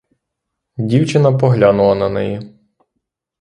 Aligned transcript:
Дівчина 0.77 1.31
поглянула 1.31 1.95
на 1.95 2.09
неї. 2.09 2.59